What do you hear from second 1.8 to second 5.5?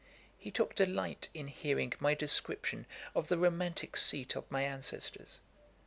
my description of the romantick seat of my ancestors.